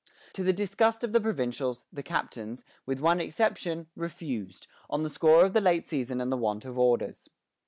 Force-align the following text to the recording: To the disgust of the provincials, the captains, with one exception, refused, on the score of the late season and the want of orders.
To 0.33 0.43
the 0.43 0.51
disgust 0.51 1.03
of 1.03 1.11
the 1.11 1.21
provincials, 1.21 1.85
the 1.93 2.01
captains, 2.01 2.65
with 2.87 2.99
one 3.01 3.19
exception, 3.19 3.85
refused, 3.95 4.65
on 4.89 5.03
the 5.03 5.11
score 5.11 5.45
of 5.45 5.53
the 5.53 5.61
late 5.61 5.85
season 5.85 6.19
and 6.19 6.31
the 6.31 6.37
want 6.37 6.65
of 6.65 6.75
orders. 6.75 7.29